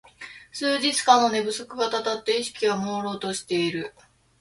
[0.51, 3.93] 数日間の寝不足がたたって意識がもうろうとしている